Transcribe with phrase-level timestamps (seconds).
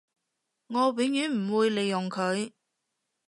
[0.65, 2.53] 我永遠唔會利用佢